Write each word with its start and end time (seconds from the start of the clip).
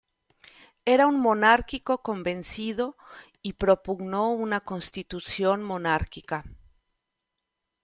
Era 0.83 1.05
un 1.05 1.19
monárquico 1.19 1.99
convencido 2.01 2.97
y 3.43 3.53
propugnó 3.53 4.31
una 4.33 4.59
constitución 4.59 5.61
monárquica. 5.61 6.43